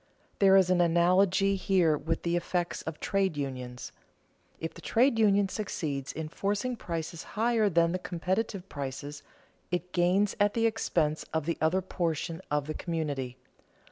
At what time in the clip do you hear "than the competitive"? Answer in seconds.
7.69-8.67